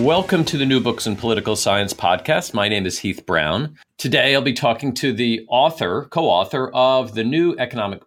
[0.00, 2.52] Welcome to the New Books in Political Science podcast.
[2.52, 3.78] My name is Heath Brown.
[3.96, 8.02] Today I'll be talking to the author, co author of the new economic.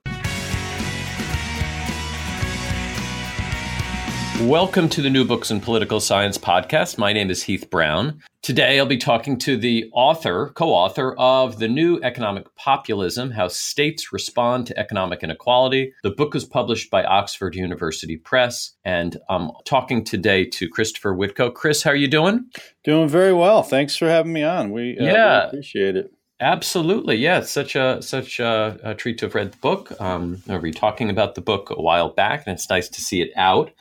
[4.48, 7.00] Welcome to the New Books in Political Science podcast.
[7.00, 8.22] My name is Heath Brown.
[8.42, 13.50] Today I'll be talking to the author, co author of The New Economic Populism How
[13.50, 15.94] States Respond to Economic Inequality.
[16.04, 18.72] The book was published by Oxford University Press.
[18.86, 21.54] And I'm talking today to Christopher Witko.
[21.54, 22.50] Chris, how are you doing?
[22.86, 23.62] Doing very well.
[23.62, 24.72] Thanks for having me on.
[24.72, 25.44] We, uh, yeah.
[25.44, 26.14] We appreciate it.
[26.40, 27.40] Absolutely, yeah.
[27.40, 29.92] It's such a such a, a, treat to have read the book.
[30.00, 33.22] Um, we were talking about the book a while back, and it's nice to see
[33.22, 33.72] it out.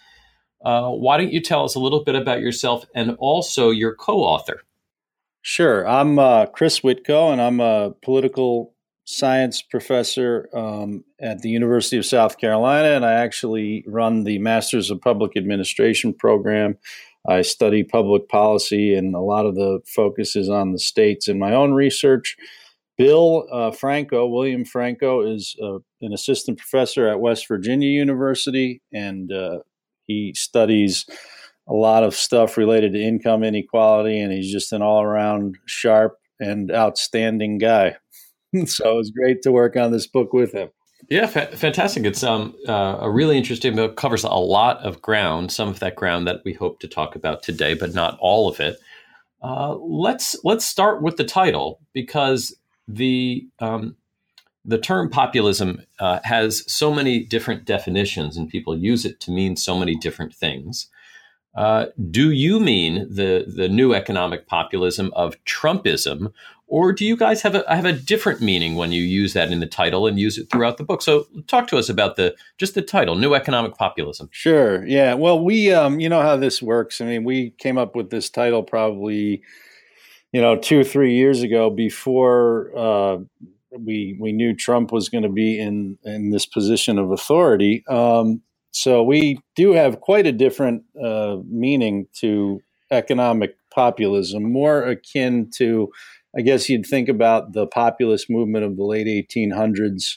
[0.64, 4.18] Uh, why don't you tell us a little bit about yourself and also your co
[4.18, 4.62] author?
[5.42, 5.86] Sure.
[5.86, 12.04] I'm uh, Chris Witko, and I'm a political science professor um, at the University of
[12.04, 16.76] South Carolina, and I actually run the Masters of Public Administration program.
[17.26, 21.38] I study public policy, and a lot of the focus is on the states in
[21.38, 22.36] my own research.
[22.98, 29.32] Bill uh, Franko, William Franko, is uh, an assistant professor at West Virginia University, and
[29.32, 29.60] uh,
[30.08, 31.06] he studies
[31.68, 36.18] a lot of stuff related to income inequality, and he's just an all around sharp
[36.40, 37.96] and outstanding guy.
[38.66, 40.70] so it's great to work on this book with him.
[41.10, 42.04] Yeah, fa- fantastic.
[42.04, 45.94] It's um, uh, a really interesting book, covers a lot of ground, some of that
[45.94, 48.76] ground that we hope to talk about today, but not all of it.
[49.42, 52.56] Uh, let's let's start with the title because
[52.88, 53.94] the um,
[54.64, 59.56] the term populism uh, has so many different definitions and people use it to mean
[59.56, 60.88] so many different things.
[61.54, 66.32] Uh, do you mean the, the new economic populism of Trumpism,
[66.68, 69.58] or do you guys have a, have a different meaning when you use that in
[69.58, 71.00] the title and use it throughout the book?
[71.00, 74.86] So, talk to us about the just the title, "New Economic Populism." Sure.
[74.86, 75.14] Yeah.
[75.14, 77.00] Well, we um, you know how this works.
[77.00, 79.42] I mean, we came up with this title probably,
[80.30, 83.18] you know, two three years ago before uh,
[83.70, 87.84] we we knew Trump was going to be in in this position of authority.
[87.88, 95.50] Um, so we do have quite a different uh, meaning to economic populism, more akin
[95.56, 95.88] to,
[96.36, 100.16] I guess you'd think about the populist movement of the late 1800s.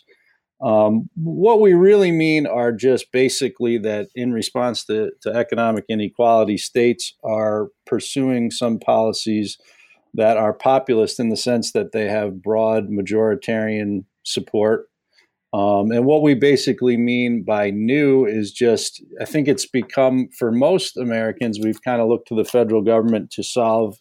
[0.64, 6.58] Um, what we really mean are just basically that in response to, to economic inequality,
[6.58, 9.58] states are pursuing some policies
[10.14, 14.88] that are populist in the sense that they have broad majoritarian support.
[15.54, 20.52] Um, and what we basically mean by new is just, I think it's become, for
[20.52, 23.98] most Americans, we've kind of looked to the federal government to solve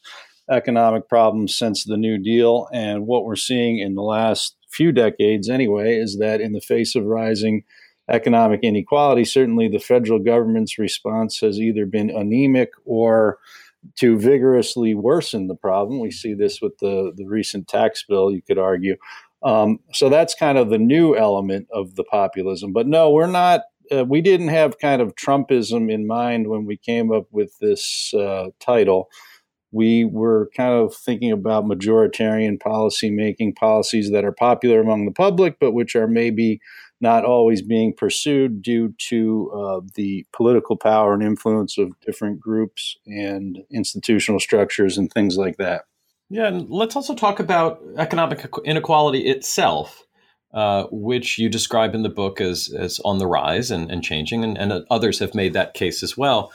[0.49, 2.69] economic problems since the New Deal.
[2.73, 6.95] And what we're seeing in the last few decades, anyway, is that in the face
[6.95, 7.65] of rising
[8.09, 13.39] economic inequality, certainly the federal government's response has either been anemic or
[13.99, 16.01] to vigorously worsen the problem.
[16.01, 18.97] We see this with the, the recent tax bill, you could argue.
[19.43, 22.73] Um, so that's kind of the new element of the populism.
[22.73, 26.77] But no, we're not, uh, we didn't have kind of Trumpism in mind when we
[26.77, 29.09] came up with this uh, title.
[29.73, 35.13] We were kind of thinking about majoritarian policy making, policies that are popular among the
[35.13, 36.61] public, but which are maybe
[37.01, 42.97] not always being pursued due to uh, the political power and influence of different groups
[43.07, 45.85] and institutional structures and things like that.
[46.29, 50.07] Yeah, and let's also talk about economic inequality itself,
[50.55, 54.45] uh, which you describe in the book as, as on the rise and, and changing,
[54.45, 56.53] and, and others have made that case as well.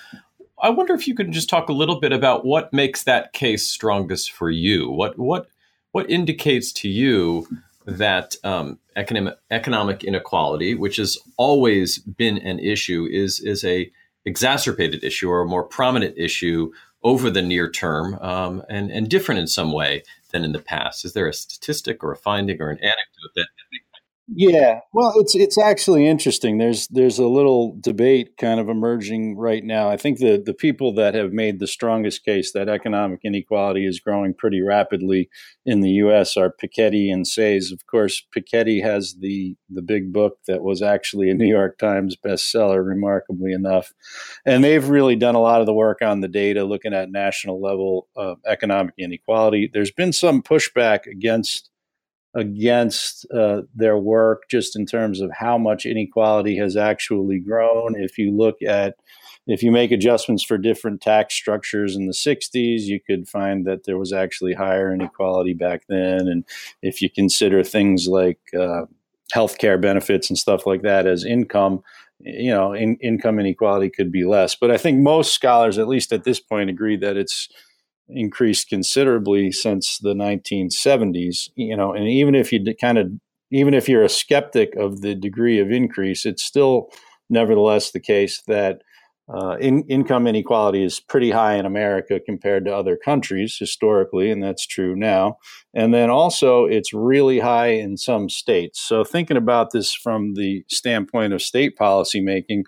[0.62, 3.68] I wonder if you could just talk a little bit about what makes that case
[3.68, 4.90] strongest for you.
[4.90, 5.48] What what
[5.91, 7.46] what indicates to you
[7.85, 13.91] that um, economic economic inequality, which has always been an issue, is is a
[14.26, 16.72] exacerbated issue or a more prominent issue
[17.03, 21.05] over the near term um, and and different in some way than in the past.
[21.05, 23.47] Is there a statistic or a finding or an anecdote that
[24.28, 26.58] Yeah, well, it's it's actually interesting.
[26.58, 29.88] There's there's a little debate kind of emerging right now.
[29.88, 34.00] I think the the people that have made the strongest case that economic inequality is
[34.00, 35.30] growing pretty rapidly
[35.64, 36.38] in the U.S.
[36.38, 37.72] are Piketty and Saez.
[37.72, 42.16] Of course, Piketty has the the big book that was actually a New York Times
[42.18, 43.94] bestseller, remarkably enough,
[44.44, 47.62] and they've really done a lot of the work on the data, looking at national
[47.62, 49.70] level uh, economic inequality.
[49.72, 51.70] There's been some pushback against
[52.35, 57.96] against uh, their work just in terms of how much inequality has actually grown.
[57.96, 58.96] If you look at
[59.47, 63.84] if you make adjustments for different tax structures in the 60s, you could find that
[63.84, 66.28] there was actually higher inequality back then.
[66.28, 66.43] And
[66.82, 68.85] if you consider things like uh,
[69.34, 71.84] healthcare benefits and stuff like that as income,
[72.20, 74.55] you know, in, income inequality could be less.
[74.55, 77.47] But I think most scholars, at least at this point, agree that it's
[78.09, 81.49] increased considerably since the 1970s.
[81.55, 83.11] You know, and even if you kind of
[83.52, 86.90] even if you're a skeptic of the degree of increase, it's still
[87.29, 88.81] nevertheless the case that
[89.28, 94.43] uh, in, income inequality is pretty high in America compared to other countries historically, and
[94.43, 95.37] that's true now.
[95.73, 98.79] And then also, it's really high in some states.
[98.79, 102.66] So, thinking about this from the standpoint of state policy making,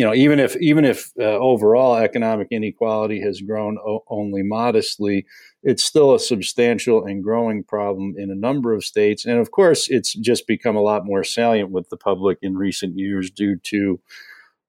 [0.00, 5.26] you know, even if even if uh, overall economic inequality has grown o- only modestly,
[5.62, 9.26] it's still a substantial and growing problem in a number of states.
[9.26, 12.96] And of course, it's just become a lot more salient with the public in recent
[12.96, 14.00] years due to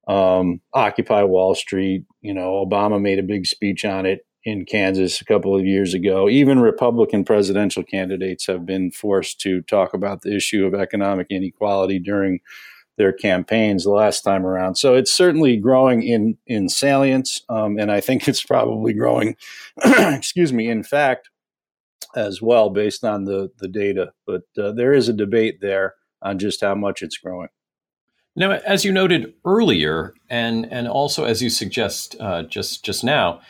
[0.09, 2.03] um, Occupy Wall Street.
[2.19, 5.93] You know, Obama made a big speech on it in Kansas a couple of years
[5.93, 6.27] ago.
[6.27, 11.99] Even Republican presidential candidates have been forced to talk about the issue of economic inequality
[11.99, 12.41] during
[13.01, 14.75] their campaigns the last time around.
[14.75, 19.35] So it's certainly growing in in salience, um, and I think it's probably growing.
[19.83, 20.69] excuse me.
[20.69, 21.29] In fact,
[22.15, 26.37] as well, based on the the data, but uh, there is a debate there on
[26.37, 27.49] just how much it's growing.
[28.35, 33.41] Now, as you noted earlier, and and also as you suggest uh, just just now,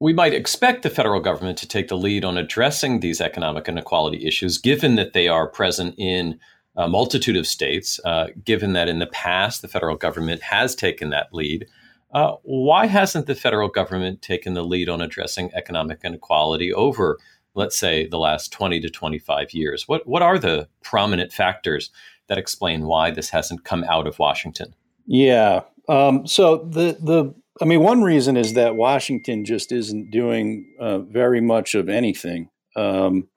[0.00, 4.26] we might expect the federal government to take the lead on addressing these economic inequality
[4.26, 6.40] issues, given that they are present in
[6.76, 11.10] a multitude of states, uh, given that in the past the federal government has taken
[11.10, 11.66] that lead.
[12.12, 17.18] Uh, why hasn't the federal government taken the lead on addressing economic inequality over,
[17.54, 19.88] let's say, the last 20 to 25 years?
[19.88, 21.90] What, what are the prominent factors
[22.28, 24.74] that explain why this hasn't come out of Washington?
[25.06, 25.62] Yeah.
[25.88, 30.98] Um, so the, the, I mean, one reason is that Washington just isn't doing uh,
[30.98, 32.48] very much of anything.
[32.76, 33.28] Um,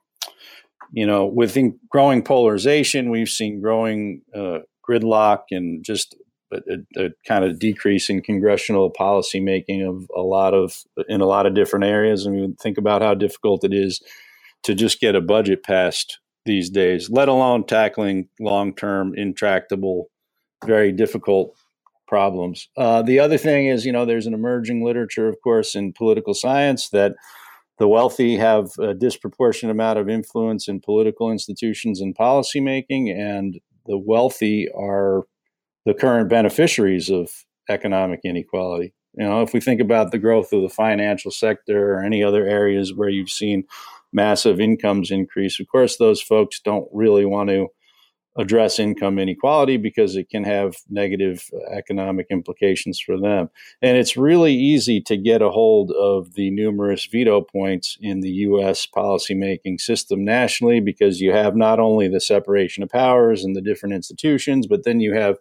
[0.92, 1.58] you know, with
[1.90, 6.16] growing polarization, we've seen growing uh, gridlock and just
[6.52, 10.74] a, a, kind of decrease in congressional policymaking of a lot of
[11.10, 12.26] in a lot of different areas.
[12.26, 14.02] I mean, think about how difficult it is
[14.64, 20.10] to just get a budget passed these days, let alone tackling long term, intractable,
[20.66, 21.56] very difficult
[22.08, 22.70] problems.
[22.78, 26.34] Uh, the other thing is, you know, there's an emerging literature, of course, in political
[26.34, 27.14] science that
[27.80, 33.98] the wealthy have a disproportionate amount of influence in political institutions and policymaking, and the
[33.98, 35.24] wealthy are
[35.86, 38.94] the current beneficiaries of economic inequality.
[39.14, 42.46] You know, if we think about the growth of the financial sector or any other
[42.46, 43.64] areas where you've seen
[44.14, 47.68] massive incomes increase, of course, those folks don't really want to
[48.38, 53.50] address income inequality because it can have negative economic implications for them.
[53.82, 58.30] And it's really easy to get a hold of the numerous veto points in the
[58.30, 58.88] U.S.
[58.88, 63.96] policymaking system nationally because you have not only the separation of powers and the different
[63.96, 65.38] institutions, but then you have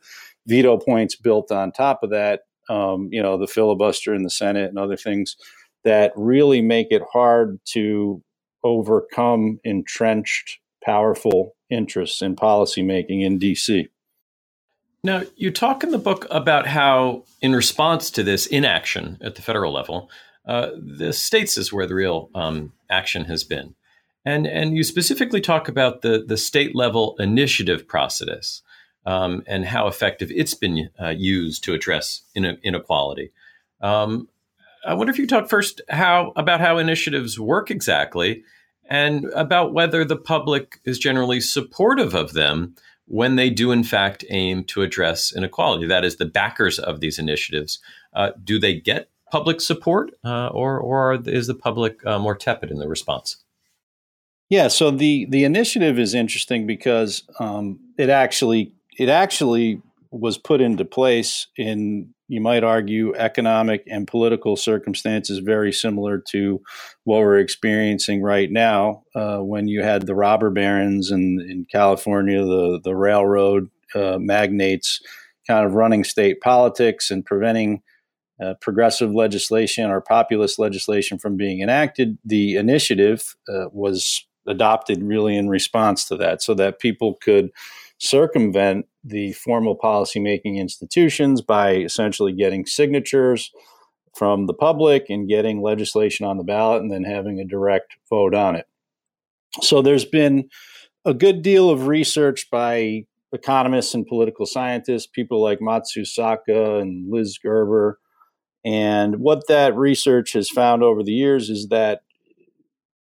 [0.47, 2.43] veto points built on top of that.
[2.69, 5.37] Um, you know, the filibuster in the Senate and other things
[5.85, 8.21] that really make it hard to
[8.65, 13.89] overcome entrenched, powerful interests in policymaking in DC.
[15.03, 19.43] Now, you talk in the book about how, in response to this inaction at the
[19.43, 20.11] federal level,
[20.47, 23.75] uh, the states is where the real um, action has been.
[24.25, 28.63] And, and you specifically talk about the, the state level initiative process
[29.05, 33.31] um, and how effective it's been uh, used to address inequality.
[33.81, 34.29] Um,
[34.85, 38.45] I wonder if you talk first how about how initiatives work exactly
[38.89, 42.75] and about whether the public is generally supportive of them
[43.07, 45.87] when they do, in fact, aim to address inequality.
[45.87, 47.79] That is, the backers of these initiatives.
[48.13, 52.71] Uh, do they get public support, uh, or, or is the public uh, more tepid
[52.71, 53.43] in the response?
[54.49, 59.83] Yeah, so the the initiative is interesting because um, it actually it actually
[60.19, 66.61] was put into place in, you might argue, economic and political circumstances very similar to
[67.05, 69.03] what we're experiencing right now.
[69.15, 75.01] Uh, when you had the robber barons in, in California, the the railroad uh, magnates,
[75.47, 77.83] kind of running state politics and preventing.
[78.39, 85.37] Uh, progressive legislation or populist legislation from being enacted, the initiative uh, was adopted really
[85.37, 87.51] in response to that so that people could
[87.99, 93.51] circumvent the formal policymaking institutions by essentially getting signatures
[94.17, 98.35] from the public and getting legislation on the ballot and then having a direct vote
[98.35, 98.67] on it.
[99.61, 100.49] So there's been
[101.05, 107.39] a good deal of research by economists and political scientists, people like Matsusaka and Liz
[107.39, 107.99] Gerber.
[108.65, 112.01] And what that research has found over the years is that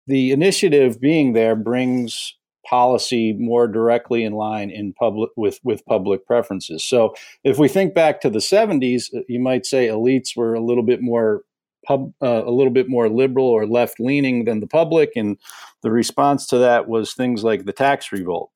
[0.07, 2.35] the initiative being there brings
[2.69, 6.85] policy more directly in line in public with with public preferences.
[6.85, 10.65] So if we think back to the 70s, uh, you might say elites were a
[10.65, 11.43] little bit more
[11.87, 15.39] pub, uh, a little bit more liberal or left leaning than the public, and
[15.83, 18.51] the response to that was things like the tax revolt.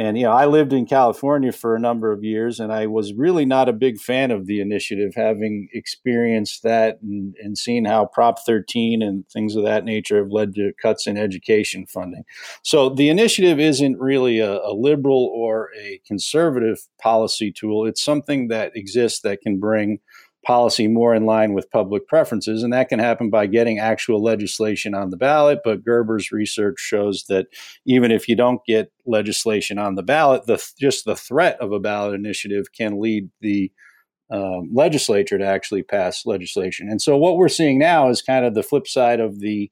[0.00, 3.12] And you know, I lived in California for a number of years, and I was
[3.12, 8.06] really not a big fan of the initiative, having experienced that and, and seen how
[8.06, 12.24] Prop 13 and things of that nature have led to cuts in education funding.
[12.62, 17.84] So the initiative isn't really a, a liberal or a conservative policy tool.
[17.84, 19.98] It's something that exists that can bring
[20.50, 22.64] policy more in line with public preferences.
[22.64, 25.60] And that can happen by getting actual legislation on the ballot.
[25.62, 27.46] But Gerber's research shows that
[27.86, 31.78] even if you don't get legislation on the ballot, the, just the threat of a
[31.78, 33.70] ballot initiative can lead the
[34.32, 36.88] um, legislature to actually pass legislation.
[36.88, 39.70] And so what we're seeing now is kind of the flip side of the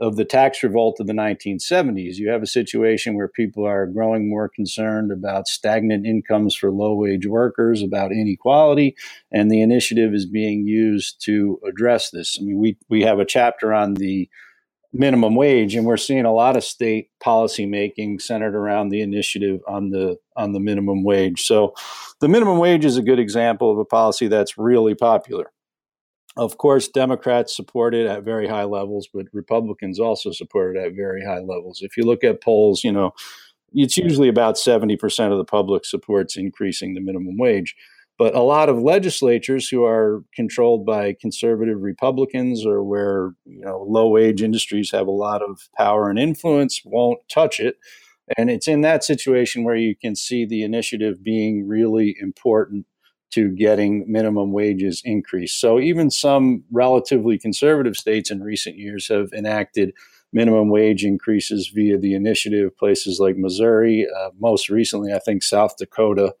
[0.00, 2.16] of the tax revolt of the 1970s.
[2.16, 6.94] You have a situation where people are growing more concerned about stagnant incomes for low
[6.94, 8.96] wage workers, about inequality,
[9.32, 12.38] and the initiative is being used to address this.
[12.40, 14.28] I mean, we, we have a chapter on the
[14.92, 19.60] minimum wage, and we're seeing a lot of state policy making centered around the initiative
[19.66, 21.42] on the on the minimum wage.
[21.42, 21.74] So,
[22.20, 25.50] the minimum wage is a good example of a policy that's really popular.
[26.36, 30.94] Of course, Democrats support it at very high levels, but Republicans also support it at
[30.94, 31.80] very high levels.
[31.80, 33.12] If you look at polls, you know,
[33.72, 37.76] it's usually about 70% of the public supports increasing the minimum wage.
[38.18, 43.84] But a lot of legislatures who are controlled by conservative Republicans or where you know
[43.88, 47.76] low wage industries have a lot of power and influence won't touch it.
[48.38, 52.86] And it's in that situation where you can see the initiative being really important
[53.34, 55.60] to getting minimum wages increased.
[55.60, 59.92] So even some relatively conservative states in recent years have enacted
[60.32, 62.76] minimum wage increases via the initiative.
[62.76, 66.34] Places like Missouri, uh, most recently, I think South Dakota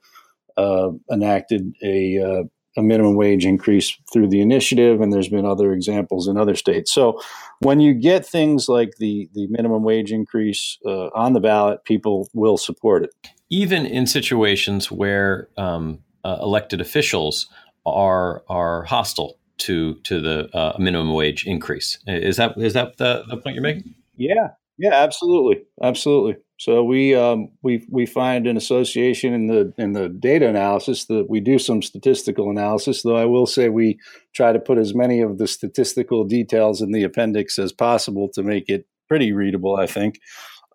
[0.56, 2.44] uh, enacted a uh,
[2.76, 6.92] a minimum wage increase through the initiative, and there's been other examples in other states.
[6.92, 7.20] So,
[7.60, 12.28] when you get things like the the minimum wage increase uh, on the ballot, people
[12.34, 13.10] will support it.
[13.50, 17.46] Even in situations where um, uh, elected officials
[17.86, 21.98] are are hostile to to the uh, minimum wage increase.
[22.06, 23.94] Is that is that the, the point you're making?
[24.16, 26.36] Yeah, yeah, absolutely, absolutely.
[26.58, 31.28] So we um, we we find an association in the in the data analysis that
[31.28, 33.02] we do some statistical analysis.
[33.02, 33.98] Though I will say we
[34.34, 38.42] try to put as many of the statistical details in the appendix as possible to
[38.42, 39.76] make it pretty readable.
[39.76, 40.18] I think.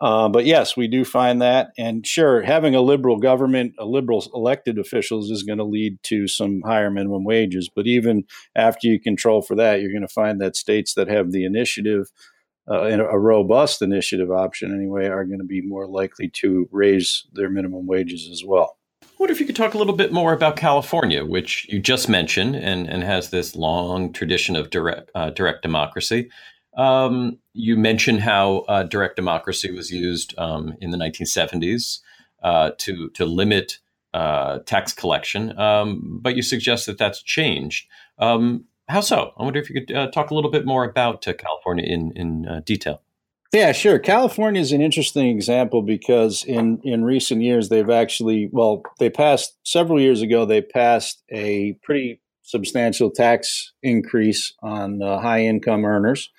[0.01, 1.71] Uh, but yes, we do find that.
[1.77, 6.27] And sure, having a liberal government, a liberal elected officials is going to lead to
[6.27, 7.69] some higher minimum wages.
[7.73, 8.23] But even
[8.55, 12.11] after you control for that, you're going to find that states that have the initiative,
[12.69, 17.49] uh, a robust initiative option anyway, are going to be more likely to raise their
[17.49, 18.77] minimum wages as well.
[19.03, 22.07] I wonder if you could talk a little bit more about California, which you just
[22.07, 26.29] mentioned and, and has this long tradition of direct, uh, direct democracy.
[26.77, 31.99] Um, you mentioned how uh, direct democracy was used um, in the 1970s
[32.43, 33.79] uh, to to limit
[34.13, 37.87] uh, tax collection, um, but you suggest that that's changed.
[38.17, 39.33] Um, how so?
[39.37, 42.11] I wonder if you could uh, talk a little bit more about uh, California in
[42.15, 43.01] in uh, detail.
[43.51, 43.97] Yeah, sure.
[43.97, 49.57] California is an interesting example because in in recent years they've actually well they passed
[49.63, 56.29] several years ago they passed a pretty substantial tax increase on high income earners.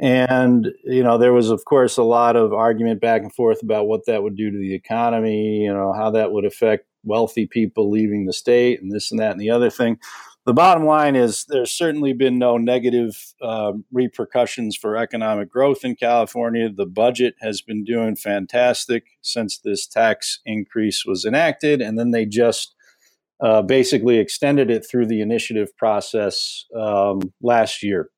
[0.00, 3.86] And, you know, there was, of course, a lot of argument back and forth about
[3.86, 7.90] what that would do to the economy, you know, how that would affect wealthy people
[7.90, 9.98] leaving the state and this and that and the other thing.
[10.46, 15.96] The bottom line is there's certainly been no negative uh, repercussions for economic growth in
[15.96, 16.68] California.
[16.68, 21.80] The budget has been doing fantastic since this tax increase was enacted.
[21.80, 22.74] And then they just
[23.40, 28.10] uh, basically extended it through the initiative process um, last year.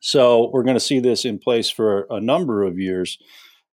[0.00, 3.18] So we're going to see this in place for a number of years.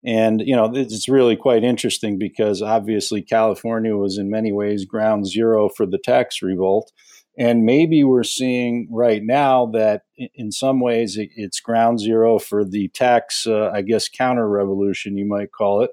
[0.06, 5.28] And, you know, it's really quite interesting because obviously California was in many ways ground
[5.28, 6.92] zero for the tax revolt.
[7.38, 10.04] And maybe we're seeing right now that
[10.36, 15.26] in some ways it's ground zero for the tax, uh, I guess, counter revolution, you
[15.26, 15.92] might call it.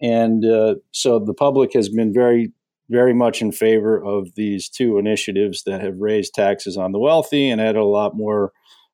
[0.00, 2.52] And uh, so the public has been very,
[2.90, 7.48] very much in favor of these two initiatives that have raised taxes on the wealthy
[7.48, 8.52] and added a lot more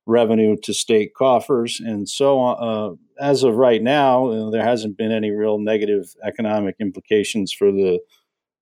[0.08, 1.80] revenue to state coffers.
[1.80, 6.76] And so, uh, as of right now, uh, there hasn't been any real negative economic
[6.80, 8.00] implications for the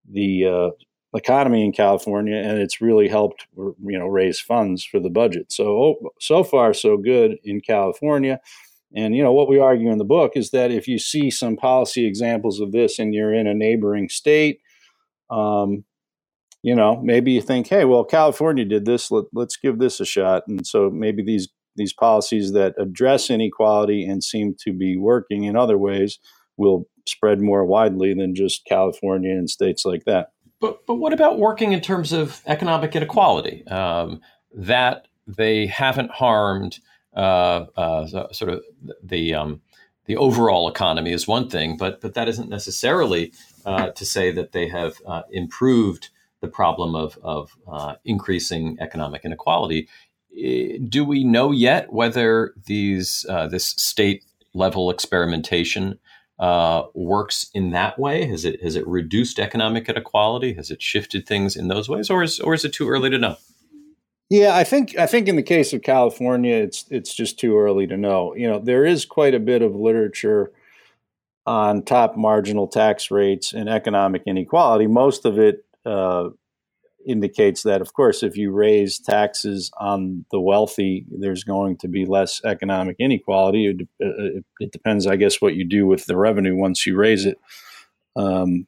[0.09, 0.71] the uh,
[1.17, 5.53] economy in California, and it's really helped you know raise funds for the budget.
[5.53, 8.41] So oh, so far so good in California.
[8.95, 11.57] And you know what we argue in the book is that if you see some
[11.57, 14.61] policy examples of this and you're in a neighboring state,
[15.31, 15.85] um,
[16.63, 19.11] you know, maybe you think, hey, well, California did this.
[19.11, 20.45] Let, let's give this a shot.
[20.49, 25.57] And so maybe these these policies that address inequality and seem to be working in
[25.57, 26.19] other ways
[26.57, 30.31] will spread more widely than just California and states like that.
[30.61, 33.67] But but what about working in terms of economic inequality?
[33.67, 34.21] Um,
[34.55, 36.79] that they haven't harmed
[37.15, 38.63] uh, uh, sort of
[39.03, 39.61] the um,
[40.07, 43.33] the overall economy is one thing, but but that isn't necessarily
[43.65, 46.11] uh, to say that they have uh, improved
[46.41, 49.89] the problem of, of uh, increasing economic inequality.
[50.89, 55.99] Do we know yet whether these uh, this state level experimentation
[56.39, 58.27] uh, works in that way?
[58.27, 60.53] Has it has it reduced economic inequality?
[60.55, 63.19] Has it shifted things in those ways, or is or is it too early to
[63.19, 63.37] know?
[64.29, 67.87] Yeah, I think I think in the case of California, it's it's just too early
[67.87, 68.35] to know.
[68.35, 70.53] You know, there is quite a bit of literature
[71.47, 74.89] on top marginal tax rates and economic inequality.
[74.89, 76.31] Most of it uh,
[77.07, 82.05] indicates that, of course, if you raise taxes on the wealthy, there's going to be
[82.05, 83.67] less economic inequality.
[83.69, 87.25] It, it, it depends, I guess, what you do with the revenue once you raise
[87.25, 87.39] it.
[88.17, 88.67] Um,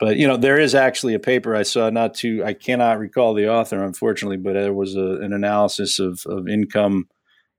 [0.00, 1.90] but you know, there is actually a paper I saw.
[1.90, 6.22] Not to, I cannot recall the author, unfortunately, but there was a, an analysis of,
[6.26, 7.08] of income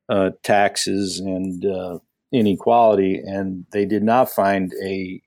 [0.10, 2.00] uh, taxes and uh,
[2.32, 5.22] inequality, and they did not find a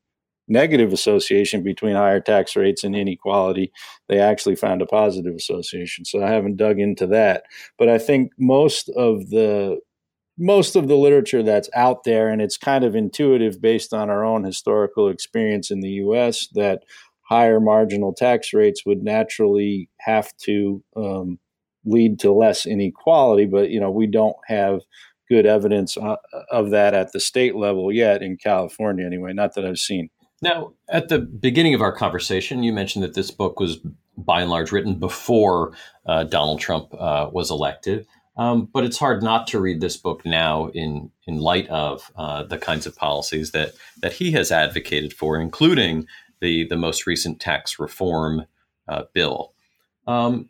[0.48, 3.70] negative association between higher tax rates and inequality.
[4.08, 6.04] They actually found a positive association.
[6.04, 7.44] So I haven't dug into that,
[7.78, 9.78] but I think most of the
[10.38, 14.24] most of the literature that's out there, and it's kind of intuitive based on our
[14.24, 16.46] own historical experience in the U.S.
[16.54, 16.84] that
[17.22, 21.38] higher marginal tax rates would naturally have to um,
[21.84, 23.46] lead to less inequality.
[23.46, 24.80] But you know, we don't have
[25.28, 26.16] good evidence uh,
[26.50, 29.32] of that at the state level yet in California, anyway.
[29.32, 30.08] Not that I've seen.
[30.40, 33.78] Now, at the beginning of our conversation, you mentioned that this book was
[34.16, 35.72] by and large written before
[36.06, 38.06] uh, Donald Trump uh, was elected.
[38.36, 42.44] Um, but it's hard not to read this book now in in light of uh,
[42.44, 46.06] the kinds of policies that that he has advocated for, including
[46.40, 48.46] the the most recent tax reform
[48.86, 49.54] uh, bill.
[50.06, 50.48] Um,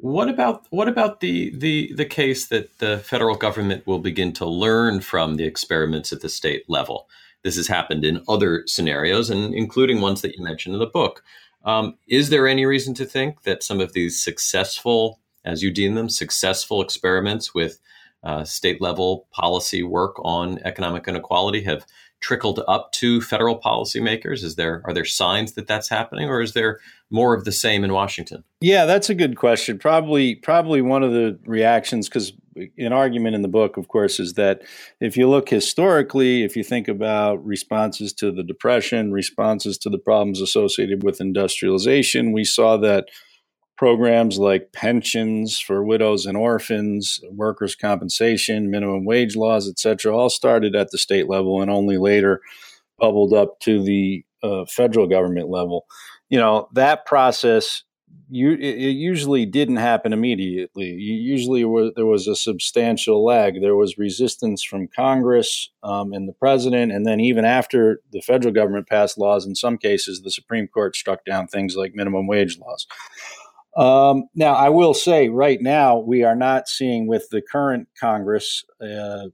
[0.00, 4.46] what about what about the, the the case that the federal government will begin to
[4.46, 7.08] learn from the experiments at the state level?
[7.46, 11.22] This has happened in other scenarios, and including ones that you mentioned in the book.
[11.64, 15.94] Um, is there any reason to think that some of these successful, as you deem
[15.94, 17.78] them, successful experiments with
[18.24, 21.86] uh, state level policy work on economic inequality have
[22.18, 24.42] trickled up to federal policymakers?
[24.42, 26.80] Is there are there signs that that's happening, or is there
[27.10, 28.42] more of the same in Washington?
[28.60, 29.78] Yeah, that's a good question.
[29.78, 32.32] Probably, probably one of the reactions because
[32.78, 34.62] an argument in the book, of course, is that
[35.00, 39.98] if you look historically, if you think about responses to the Depression, responses to the
[39.98, 43.06] problems associated with industrialization, we saw that
[43.76, 50.74] programs like pensions for widows and orphans, workers' compensation, minimum wage laws, etc., all started
[50.74, 52.40] at the state level and only later
[52.98, 55.86] bubbled up to the uh, federal government level.
[56.28, 57.82] You know that process
[58.28, 60.90] you, it usually didn't happen immediately.
[60.90, 61.60] usually
[61.94, 63.60] there was a substantial lag.
[63.60, 68.52] There was resistance from Congress um, and the president, and then even after the federal
[68.52, 72.58] government passed laws, in some cases the Supreme Court struck down things like minimum wage
[72.58, 72.86] laws.
[73.76, 78.64] Um, now, I will say, right now we are not seeing with the current Congress,
[78.80, 79.26] uh,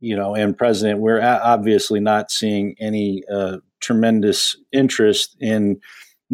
[0.00, 5.80] you know, and president, we're obviously not seeing any uh, tremendous interest in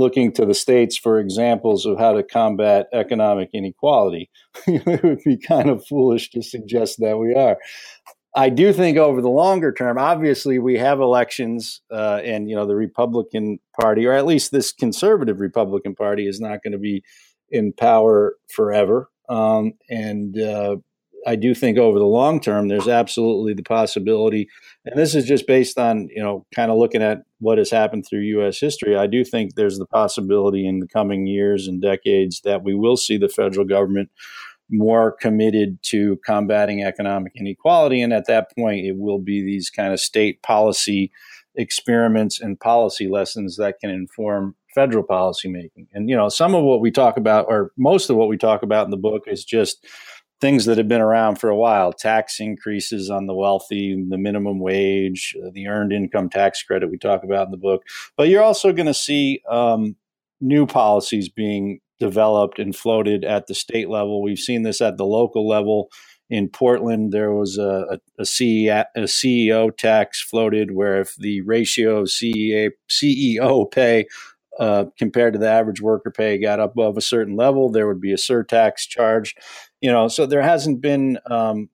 [0.00, 4.28] looking to the states for examples of how to combat economic inequality.
[4.66, 7.56] it would be kind of foolish to suggest that we are.
[8.34, 12.66] I do think over the longer term, obviously, we have elections, uh, and you know
[12.66, 17.02] the Republican Party, or at least this conservative Republican Party, is not going to be
[17.50, 19.08] in power forever.
[19.28, 20.76] Um, and uh,
[21.26, 24.48] I do think over the long term, there's absolutely the possibility,
[24.84, 28.06] and this is just based on you know kind of looking at what has happened
[28.08, 28.58] through U.S.
[28.58, 28.96] history.
[28.96, 32.96] I do think there's the possibility in the coming years and decades that we will
[32.96, 34.10] see the federal government
[34.70, 38.00] more committed to combating economic inequality.
[38.00, 41.10] And at that point, it will be these kind of state policy
[41.56, 45.88] experiments and policy lessons that can inform federal policy making.
[45.92, 48.62] And, you know, some of what we talk about, or most of what we talk
[48.62, 49.84] about in the book, is just
[50.40, 54.58] things that have been around for a while tax increases on the wealthy, the minimum
[54.58, 57.82] wage, the earned income tax credit we talk about in the book.
[58.16, 59.96] But you're also going to see um,
[60.40, 64.22] new policies being developed and floated at the state level.
[64.22, 65.90] We've seen this at the local level.
[66.30, 71.98] In Portland, there was a, a, CEO, a CEO tax floated where if the ratio
[71.98, 74.06] of CEO, CEO pay
[74.58, 78.12] uh, compared to the average worker pay got above a certain level, there would be
[78.12, 79.38] a surtax charged.
[79.80, 81.70] You know, so there hasn't been um,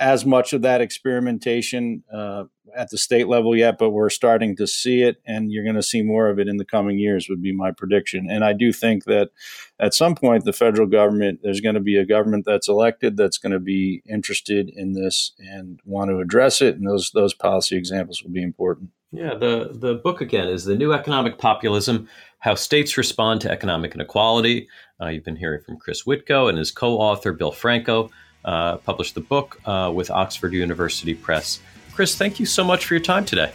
[0.00, 2.44] as much of that experimentation uh,
[2.74, 5.82] at the state level yet, but we're starting to see it, and you're going to
[5.82, 7.28] see more of it in the coming years.
[7.28, 9.30] Would be my prediction, and I do think that
[9.78, 13.38] at some point the federal government, there's going to be a government that's elected that's
[13.38, 17.76] going to be interested in this and want to address it, and those those policy
[17.76, 18.90] examples will be important.
[19.12, 23.94] Yeah, the the book again is the new economic populism: how states respond to economic
[23.94, 24.68] inequality.
[25.00, 28.10] Uh, you've been hearing from Chris Witko and his co-author Bill Franko
[28.44, 31.60] uh, published the book uh, with Oxford University Press.
[31.92, 33.50] Chris, thank you so much for your time today.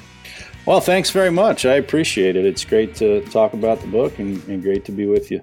[0.66, 1.66] Well, thanks very much.
[1.66, 2.46] I appreciate it.
[2.46, 5.42] It's great to talk about the book and, and great to be with you.